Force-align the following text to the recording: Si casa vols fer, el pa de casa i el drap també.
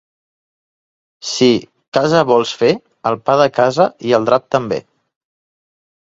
Si 1.31 1.49
casa 1.97 2.23
vols 2.29 2.53
fer, 2.61 2.69
el 3.09 3.17
pa 3.27 3.35
de 3.41 3.47
casa 3.59 3.85
i 4.09 4.15
el 4.19 4.25
drap 4.31 4.47
també. 4.57 4.81